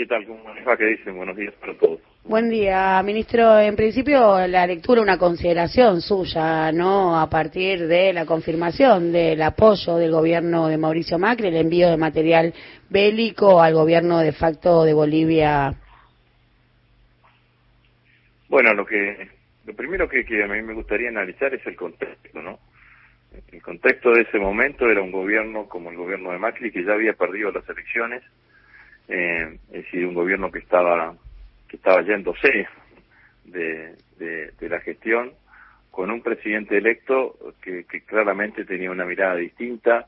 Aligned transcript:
¿Qué 0.00 0.06
tal? 0.06 0.24
¿Cómo 0.24 0.42
va? 0.66 0.78
¿Qué 0.78 0.86
dicen? 0.86 1.14
Buenos 1.14 1.36
días 1.36 1.52
para 1.60 1.74
todos. 1.74 2.00
Buen 2.24 2.48
día, 2.48 3.02
ministro. 3.02 3.58
En 3.58 3.76
principio, 3.76 4.38
la 4.46 4.66
lectura, 4.66 5.02
una 5.02 5.18
consideración 5.18 6.00
suya, 6.00 6.72
¿no? 6.72 7.20
A 7.20 7.28
partir 7.28 7.86
de 7.86 8.14
la 8.14 8.24
confirmación 8.24 9.12
del 9.12 9.42
apoyo 9.42 9.96
del 9.96 10.10
gobierno 10.10 10.68
de 10.68 10.78
Mauricio 10.78 11.18
Macri, 11.18 11.48
el 11.48 11.56
envío 11.56 11.90
de 11.90 11.98
material 11.98 12.54
bélico 12.88 13.60
al 13.60 13.74
gobierno 13.74 14.20
de 14.20 14.32
facto 14.32 14.84
de 14.84 14.94
Bolivia. 14.94 15.74
Bueno, 18.48 18.72
lo 18.72 18.86
que 18.86 19.28
lo 19.66 19.74
primero 19.74 20.08
que, 20.08 20.24
que 20.24 20.42
a 20.42 20.46
mí 20.46 20.62
me 20.62 20.72
gustaría 20.72 21.10
analizar 21.10 21.52
es 21.52 21.66
el 21.66 21.76
contexto, 21.76 22.40
¿no? 22.40 22.58
El 23.52 23.60
contexto 23.60 24.12
de 24.12 24.22
ese 24.22 24.38
momento 24.38 24.88
era 24.88 25.02
un 25.02 25.12
gobierno 25.12 25.68
como 25.68 25.90
el 25.90 25.98
gobierno 25.98 26.32
de 26.32 26.38
Macri 26.38 26.72
que 26.72 26.84
ya 26.84 26.94
había 26.94 27.12
perdido 27.12 27.52
las 27.52 27.68
elecciones 27.68 28.22
eh, 29.10 29.58
es 29.72 29.84
decir, 29.84 30.06
un 30.06 30.14
gobierno 30.14 30.52
que 30.52 30.60
estaba 30.60 31.16
que 31.68 31.76
estaba 31.76 32.02
yéndose 32.02 32.68
de, 33.44 33.96
de, 34.18 34.68
la 34.68 34.80
gestión 34.80 35.32
con 35.90 36.10
un 36.10 36.22
presidente 36.22 36.78
electo 36.78 37.36
que, 37.60 37.84
claramente 38.06 38.64
tenía 38.64 38.90
una 38.90 39.04
mirada 39.04 39.36
distinta 39.36 40.06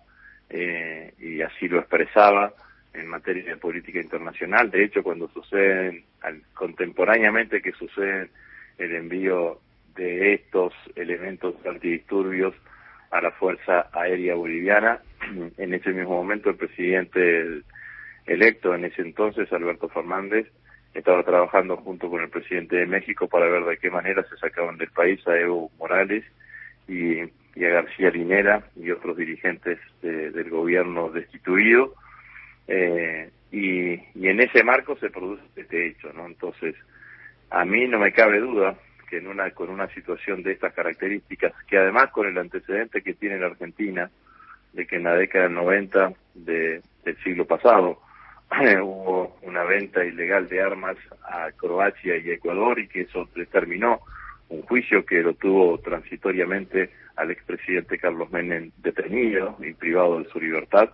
eh, 0.48 1.15
y 1.19 1.41
así 1.42 1.69
lo 1.69 1.78
expresaba 1.78 2.52
en 2.95 3.09
materia 3.09 3.45
de 3.45 3.56
política 3.56 4.01
internacional. 4.01 4.70
De 4.70 4.84
hecho, 4.84 5.03
cuando 5.03 5.28
suceden, 5.28 6.05
contemporáneamente 6.55 7.62
que 7.62 7.73
suceden 7.73 8.28
el 8.78 8.95
envío 8.95 9.61
de 9.97 10.34
estos 10.34 10.73
elementos 10.95 11.55
antidisturbios 11.66 12.55
a 13.11 13.20
la 13.20 13.30
Fuerza 13.33 13.89
Aérea 13.92 14.34
Boliviana, 14.34 15.00
en 15.59 15.75
ese 15.75 15.91
mismo 15.91 16.16
momento 16.16 16.50
el 16.50 16.56
presidente 16.56 17.62
electo 18.32 18.74
en 18.74 18.84
ese 18.84 19.02
entonces, 19.02 19.52
Alberto 19.52 19.88
Fernández, 19.88 20.46
estaba 20.95 21.22
trabajando 21.22 21.77
junto 21.78 22.10
con 22.10 22.22
el 22.22 22.28
presidente 22.28 22.77
de 22.77 22.86
México 22.86 23.28
para 23.28 23.46
ver 23.46 23.64
de 23.64 23.78
qué 23.78 23.91
manera 23.91 24.24
se 24.28 24.36
sacaban 24.36 24.77
del 24.77 24.91
país 24.91 25.27
a 25.27 25.39
Evo 25.39 25.70
Morales 25.78 26.24
y, 26.86 27.20
a 27.20 27.69
García 27.69 28.11
Linera 28.11 28.64
y 28.77 28.91
otros 28.91 29.16
dirigentes 29.16 29.78
del 30.02 30.50
gobierno 30.50 31.11
destituido. 31.11 31.94
Eh, 32.69 33.30
y, 33.50 33.92
en 34.27 34.41
ese 34.41 34.62
marco 34.64 34.96
se 34.96 35.11
produce 35.11 35.42
este 35.56 35.86
hecho, 35.86 36.12
¿no? 36.12 36.27
Entonces, 36.27 36.74
a 37.50 37.64
mí 37.64 37.86
no 37.86 37.98
me 37.98 38.12
cabe 38.12 38.41
duda 38.41 38.74
que 39.08 39.19
en 39.19 39.27
una, 39.27 39.50
con 39.50 39.69
una 39.69 39.89
situación 39.89 40.42
de 40.42 40.52
estas 40.52 40.72
características, 40.72 41.52
que 41.69 41.77
además 41.77 42.11
con 42.11 42.27
el 42.27 42.39
antecedente 42.39 43.02
que 43.02 43.14
tiene 43.14 43.39
la 43.39 43.46
Argentina, 43.46 44.11
de 44.72 44.86
que 44.86 44.96
en 44.96 45.02
la 45.05 45.14
década 45.14 45.44
del 45.44 45.55
90 45.55 46.12
de, 46.34 46.80
del 47.05 47.17
siglo 47.22 47.46
pasado, 47.46 48.00
hubo 48.82 49.36
una 49.42 49.64
venta 49.64 50.05
ilegal 50.05 50.48
de 50.48 50.60
armas 50.60 50.96
a 51.22 51.50
Croacia 51.52 52.16
y 52.16 52.30
Ecuador 52.30 52.78
y 52.78 52.88
que 52.88 53.02
eso 53.02 53.28
determinó 53.34 54.00
un 54.48 54.62
juicio 54.62 55.05
que 55.05 55.22
lo 55.22 55.34
tuvo 55.34 55.78
transitoriamente 55.78 56.90
al 57.16 57.30
expresidente 57.30 57.98
Carlos 57.98 58.30
Menem 58.30 58.70
detenido 58.78 59.56
y 59.60 59.72
privado 59.72 60.20
de 60.20 60.28
su 60.30 60.40
libertad. 60.40 60.90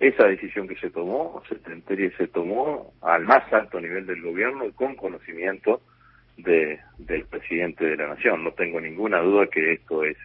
Esa 0.00 0.26
decisión 0.26 0.66
que 0.66 0.76
se 0.76 0.90
tomó, 0.90 1.42
se, 1.48 2.10
se 2.16 2.26
tomó 2.28 2.92
al 3.02 3.24
más 3.24 3.50
alto 3.52 3.80
nivel 3.80 4.06
del 4.06 4.22
gobierno 4.22 4.66
y 4.66 4.72
con 4.72 4.96
conocimiento 4.96 5.82
de, 6.36 6.80
del 6.98 7.24
presidente 7.26 7.84
de 7.84 7.96
la 7.96 8.08
nación. 8.08 8.42
No 8.42 8.52
tengo 8.52 8.80
ninguna 8.80 9.20
duda 9.20 9.46
que 9.46 9.74
esto 9.74 10.02
es 10.04 10.16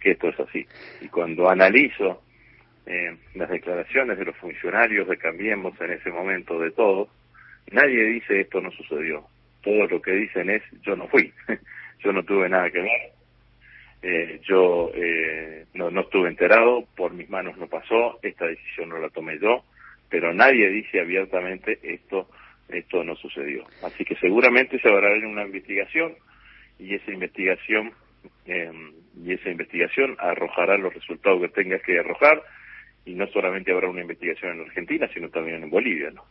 que 0.00 0.12
esto 0.12 0.28
es 0.28 0.40
así. 0.40 0.66
Y 1.00 1.08
cuando 1.08 1.48
analizo 1.48 2.22
eh, 2.86 3.16
las 3.34 3.48
declaraciones 3.48 4.18
de 4.18 4.24
los 4.24 4.36
funcionarios 4.36 5.08
de 5.08 5.16
Cambiemos 5.16 5.80
en 5.80 5.92
ese 5.92 6.10
momento 6.10 6.58
de 6.58 6.70
todos, 6.72 7.08
nadie 7.70 8.04
dice 8.04 8.40
esto 8.40 8.60
no 8.60 8.70
sucedió. 8.72 9.24
Todo 9.62 9.86
lo 9.86 10.02
que 10.02 10.12
dicen 10.12 10.50
es 10.50 10.62
yo 10.82 10.96
no 10.96 11.06
fui, 11.08 11.32
yo 12.04 12.12
no 12.12 12.24
tuve 12.24 12.48
nada 12.48 12.70
que 12.70 12.80
ver, 12.80 13.12
eh, 14.02 14.40
yo 14.42 14.90
eh, 14.94 15.66
no, 15.74 15.90
no 15.90 16.00
estuve 16.00 16.28
enterado, 16.28 16.84
por 16.96 17.12
mis 17.12 17.30
manos 17.30 17.56
no 17.56 17.68
pasó, 17.68 18.18
esta 18.22 18.46
decisión 18.46 18.88
no 18.88 18.98
la 18.98 19.10
tomé 19.10 19.38
yo, 19.38 19.64
pero 20.08 20.34
nadie 20.34 20.68
dice 20.68 21.00
abiertamente 21.00 21.78
esto 21.82 22.28
esto 22.68 23.04
no 23.04 23.14
sucedió. 23.16 23.64
Así 23.82 24.04
que 24.04 24.16
seguramente 24.16 24.78
se 24.80 24.88
habrá 24.88 25.12
una 25.26 25.44
investigación 25.44 26.14
y 26.78 26.94
esa 26.94 27.10
investigación 27.10 27.92
eh, 28.46 28.72
y 29.22 29.32
esa 29.32 29.50
investigación 29.50 30.16
arrojará 30.18 30.78
los 30.78 30.94
resultados 30.94 31.40
que 31.42 31.48
tenga 31.48 31.78
que 31.80 31.98
arrojar 31.98 32.42
y 33.04 33.14
no 33.14 33.26
solamente 33.28 33.72
habrá 33.72 33.88
una 33.88 34.02
investigación 34.02 34.52
en 34.52 34.66
Argentina, 34.66 35.08
sino 35.12 35.28
también 35.28 35.62
en 35.62 35.70
Bolivia, 35.70 36.10
¿no? 36.10 36.22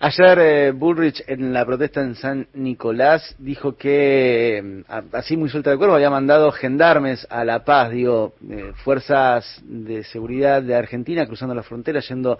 Ayer 0.00 0.38
eh, 0.38 0.70
Bullrich 0.72 1.22
en 1.28 1.52
la 1.52 1.64
protesta 1.64 2.02
en 2.02 2.14
San 2.16 2.48
Nicolás 2.52 3.34
dijo 3.38 3.76
que, 3.76 4.82
mm, 4.86 5.14
así 5.14 5.36
muy 5.36 5.48
suelta 5.48 5.70
de 5.70 5.78
cuerpo, 5.78 5.94
había 5.94 6.10
mandado 6.10 6.50
gendarmes 6.50 7.26
a 7.30 7.44
La 7.44 7.64
Paz, 7.64 7.90
digo, 7.90 8.34
eh, 8.50 8.72
fuerzas 8.84 9.62
de 9.64 10.02
seguridad 10.04 10.62
de 10.62 10.74
Argentina 10.74 11.24
cruzando 11.26 11.54
la 11.54 11.62
frontera, 11.62 12.00
yendo 12.00 12.38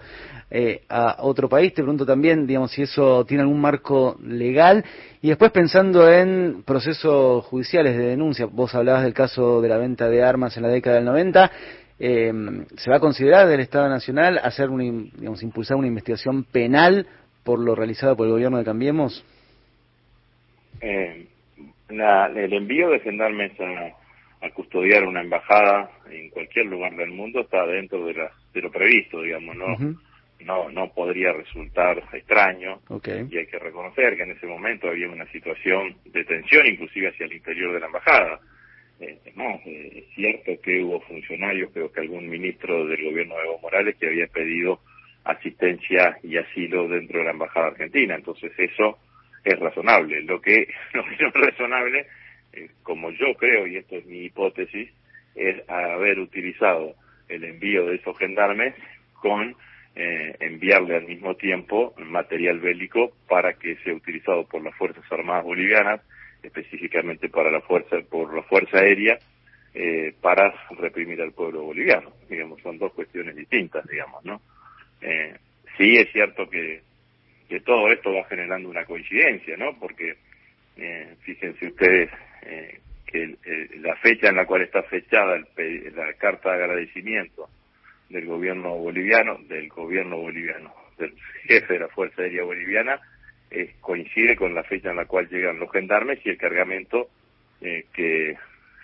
eh, 0.51 0.81
a 0.89 1.23
otro 1.23 1.47
país. 1.49 1.73
Te 1.73 1.81
pregunto 1.81 2.05
también, 2.05 2.45
digamos, 2.45 2.71
si 2.71 2.83
eso 2.83 3.25
tiene 3.25 3.41
algún 3.41 3.61
marco 3.61 4.19
legal. 4.21 4.83
Y 5.21 5.29
después 5.29 5.51
pensando 5.51 6.11
en 6.11 6.61
procesos 6.63 7.45
judiciales 7.45 7.97
de 7.97 8.05
denuncia, 8.05 8.45
vos 8.45 8.75
hablabas 8.75 9.03
del 9.03 9.13
caso 9.13 9.61
de 9.61 9.69
la 9.69 9.77
venta 9.77 10.07
de 10.07 10.21
armas 10.21 10.55
en 10.57 10.63
la 10.63 10.69
década 10.69 10.97
del 10.97 11.05
90 11.05 11.51
eh, 11.99 12.33
¿se 12.77 12.89
va 12.89 12.97
a 12.97 12.99
considerar 12.99 13.47
del 13.47 13.61
Estado 13.61 13.87
Nacional 13.87 14.39
hacer 14.39 14.69
una, 14.69 14.83
digamos, 14.83 15.41
impulsar 15.43 15.77
una 15.77 15.87
investigación 15.87 16.43
penal 16.43 17.07
por 17.43 17.59
lo 17.59 17.75
realizado 17.75 18.17
por 18.17 18.27
el 18.27 18.33
gobierno 18.33 18.57
de 18.57 18.65
Cambiemos? 18.65 19.25
Eh, 20.81 21.27
el 21.89 22.53
envío 22.53 22.89
de 22.89 22.99
gendarmes 22.99 23.53
a, 23.59 24.49
custodiar 24.53 25.03
una 25.05 25.21
embajada 25.21 25.89
en 26.11 26.29
cualquier 26.29 26.67
lugar 26.67 26.95
del 26.95 27.09
mundo 27.09 27.41
está 27.41 27.65
dentro 27.65 28.05
de, 28.05 28.13
la, 28.13 28.31
de 28.53 28.61
lo 28.61 28.71
previsto, 28.71 29.21
digamos, 29.23 29.55
no, 29.55 29.75
no, 30.41 30.69
no 30.69 30.93
podría 30.93 31.33
resultar 31.33 32.03
extraño. 32.13 32.79
Y 33.07 33.37
hay 33.37 33.47
que 33.47 33.57
reconocer 33.57 34.15
que 34.15 34.21
en 34.21 34.31
ese 34.31 34.45
momento 34.45 34.87
había 34.87 35.09
una 35.09 35.25
situación 35.31 35.95
de 36.05 36.23
tensión 36.25 36.67
inclusive 36.67 37.09
hacia 37.09 37.25
el 37.25 37.33
interior 37.33 37.73
de 37.73 37.79
la 37.79 37.87
embajada 37.87 38.39
eh, 38.99 39.19
no, 39.35 39.61
eh, 39.65 39.91
es 39.95 40.15
cierto 40.15 40.61
que 40.61 40.83
hubo 40.83 41.01
funcionarios, 41.01 41.71
creo 41.73 41.91
que 41.91 42.01
algún 42.01 42.29
ministro 42.29 42.85
del 42.85 43.03
gobierno 43.03 43.35
de 43.35 43.43
Evo 43.43 43.59
Morales 43.59 43.95
que 43.97 44.07
había 44.07 44.27
pedido 44.27 44.79
asistencia 45.23 46.17
y 46.23 46.37
asilo 46.37 46.87
dentro 46.87 47.19
de 47.19 47.25
la 47.25 47.31
embajada 47.31 47.67
argentina, 47.67 48.15
entonces 48.15 48.51
eso 48.57 48.97
es 49.43 49.59
razonable. 49.59 50.21
Lo 50.21 50.41
que, 50.41 50.67
no 50.93 51.03
es 51.11 51.33
razonable, 51.33 52.07
eh, 52.53 52.69
como 52.83 53.11
yo 53.11 53.33
creo, 53.37 53.67
y 53.67 53.77
esto 53.77 53.95
es 53.95 54.05
mi 54.05 54.25
hipótesis, 54.25 54.89
es 55.35 55.69
haber 55.69 56.19
utilizado 56.19 56.95
el 57.27 57.43
envío 57.43 57.87
de 57.87 57.95
esos 57.95 58.17
gendarmes 58.17 58.73
con 59.13 59.55
eh, 59.95 60.35
enviarle 60.39 60.97
al 60.97 61.05
mismo 61.05 61.35
tiempo 61.35 61.93
material 61.97 62.59
bélico 62.59 63.13
para 63.27 63.53
que 63.53 63.75
sea 63.77 63.93
utilizado 63.93 64.45
por 64.45 64.63
las 64.63 64.75
Fuerzas 64.75 65.03
Armadas 65.09 65.45
Bolivianas 65.45 66.01
específicamente 66.43 67.29
para 67.29 67.51
la 67.51 67.61
fuerza 67.61 67.97
por 68.09 68.33
la 68.33 68.43
fuerza 68.43 68.79
aérea 68.79 69.17
eh, 69.73 70.13
para 70.21 70.53
reprimir 70.77 71.21
al 71.21 71.33
pueblo 71.33 71.63
boliviano. 71.63 72.11
Digamos 72.29 72.61
son 72.61 72.77
dos 72.77 72.93
cuestiones 72.93 73.35
distintas 73.35 73.85
digamos 73.87 74.23
no 74.25 74.41
eh, 75.01 75.35
sí 75.77 75.97
es 75.97 76.11
cierto 76.11 76.49
que 76.49 76.81
que 77.49 77.59
todo 77.59 77.91
esto 77.91 78.13
va 78.13 78.23
generando 78.25 78.69
una 78.69 78.85
coincidencia 78.85 79.55
no 79.57 79.77
porque 79.79 80.15
eh, 80.77 81.15
fíjense 81.21 81.67
ustedes 81.67 82.09
eh, 82.43 82.79
que 83.05 83.37
la 83.79 83.95
fecha 83.97 84.29
en 84.29 84.35
la 84.35 84.45
cual 84.45 84.63
está 84.63 84.83
fechada 84.83 85.37
la 85.37 86.13
carta 86.17 86.49
de 86.49 86.63
agradecimiento 86.63 87.47
del 88.09 88.25
gobierno 88.25 88.75
boliviano 88.75 89.37
del 89.47 89.69
gobierno 89.69 90.17
boliviano 90.17 90.73
del 90.97 91.13
jefe 91.43 91.73
de 91.73 91.79
la 91.79 91.87
fuerza 91.89 92.21
aérea 92.21 92.43
boliviana 92.43 92.99
coincide 93.81 94.35
con 94.35 94.53
la 94.53 94.63
fecha 94.63 94.89
en 94.89 94.97
la 94.97 95.05
cual 95.05 95.27
llegan 95.29 95.59
los 95.59 95.71
gendarmes 95.71 96.19
y 96.25 96.29
el 96.29 96.37
cargamento 96.37 97.09
eh, 97.61 97.85
que, 97.93 98.35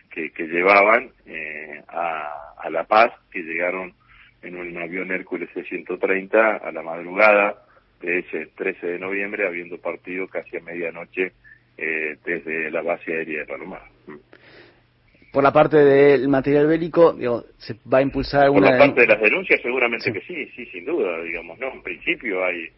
que, 0.09 0.47
llevaban 0.47 1.11
eh, 1.25 1.81
a, 1.87 2.55
a, 2.57 2.69
La 2.69 2.85
Paz, 2.85 3.11
que 3.31 3.41
llegaron 3.41 3.93
en 4.41 4.57
un 4.57 4.77
avión 4.77 5.11
Hércules 5.11 5.49
630 5.53 6.57
a 6.57 6.71
la 6.71 6.81
madrugada 6.81 7.63
de 8.01 8.19
ese 8.19 8.47
13 8.55 8.87
de 8.87 8.99
noviembre, 8.99 9.45
habiendo 9.45 9.77
partido 9.77 10.27
casi 10.27 10.57
a 10.57 10.61
medianoche 10.61 11.33
eh, 11.77 12.17
desde 12.25 12.71
la 12.71 12.81
base 12.81 13.13
aérea 13.13 13.41
de 13.41 13.45
Palomar. 13.45 13.81
Por 15.31 15.43
la 15.43 15.53
parte 15.53 15.77
del 15.77 16.27
material 16.27 16.67
bélico, 16.67 17.13
digo, 17.13 17.45
¿se 17.57 17.75
va 17.91 17.99
a 17.99 18.01
impulsar 18.01 18.43
alguna...? 18.43 18.67
Por 18.67 18.77
la 18.77 18.85
parte 18.85 19.01
de 19.01 19.07
las 19.07 19.21
denuncias, 19.21 19.61
seguramente 19.61 20.11
que 20.11 20.21
sí, 20.21 20.45
sí, 20.55 20.65
sin 20.65 20.85
duda, 20.85 21.21
digamos, 21.21 21.57
¿no? 21.59 21.71
En 21.71 21.81
principio 21.81 22.43
hay 22.43 22.69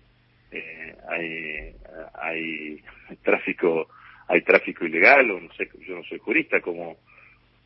eh, 0.54 0.96
hay, 1.10 1.76
hay 2.14 3.16
tráfico 3.24 3.88
hay 4.28 4.42
tráfico 4.42 4.86
ilegal 4.86 5.30
o 5.32 5.40
no 5.40 5.54
sé 5.54 5.70
yo 5.88 5.96
no 5.96 6.04
soy 6.04 6.20
jurista 6.20 6.62
cómo 6.62 6.98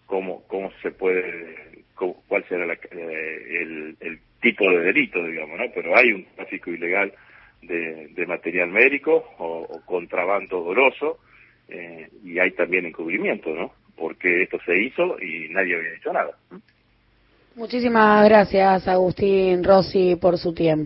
cómo 0.06 0.44
cómo 0.48 0.72
se 0.81 0.92
puede 0.92 1.84
cuál 1.95 2.45
será 2.48 2.72
eh, 2.74 3.62
el, 3.62 3.98
el 4.00 4.19
tipo 4.42 4.69
de 4.69 4.80
delito 4.80 5.24
digamos 5.25 5.60
no 5.60 5.66
pero 5.74 5.95
hay 5.95 6.12
un 6.12 6.25
tráfico 6.36 6.72
ilegal 6.72 7.13
de, 7.62 8.25
material 8.28 8.69
médico 8.69 9.24
o, 9.38 9.81
contrabando 9.86 10.62
doloso, 10.63 11.19
eh, 11.68 12.10
y 12.24 12.39
hay 12.39 12.51
también 12.51 12.86
encubrimiento, 12.86 13.54
¿no? 13.54 13.72
Porque 13.95 14.44
esto 14.44 14.57
se 14.66 14.78
hizo 14.80 15.19
y 15.19 15.50
nadie 15.50 15.75
había 15.75 15.92
dicho 15.92 16.13
nada. 16.13 16.31
Muchísimas 17.56 18.30
gracias, 18.30 18.88
Agustín 18.88 19.63
Rossi, 19.63 20.16
por 20.16 20.38
su 20.38 20.54
tiempo. 20.54 20.68